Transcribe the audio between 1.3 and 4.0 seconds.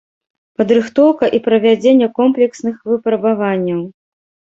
і правядзенне комплексных выпрабаванняў.